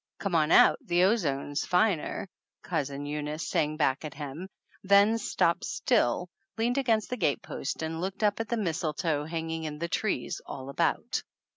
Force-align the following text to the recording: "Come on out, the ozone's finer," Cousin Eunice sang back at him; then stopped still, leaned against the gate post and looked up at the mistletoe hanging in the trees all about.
"Come 0.17 0.33
on 0.33 0.51
out, 0.51 0.79
the 0.83 1.03
ozone's 1.03 1.63
finer," 1.63 2.27
Cousin 2.63 3.05
Eunice 3.05 3.47
sang 3.47 3.77
back 3.77 4.03
at 4.03 4.15
him; 4.15 4.49
then 4.83 5.19
stopped 5.19 5.63
still, 5.65 6.27
leaned 6.57 6.79
against 6.79 7.11
the 7.11 7.17
gate 7.17 7.43
post 7.43 7.83
and 7.83 8.01
looked 8.01 8.23
up 8.23 8.39
at 8.39 8.49
the 8.49 8.57
mistletoe 8.57 9.25
hanging 9.25 9.63
in 9.65 9.77
the 9.77 9.87
trees 9.87 10.41
all 10.47 10.69
about. 10.69 11.21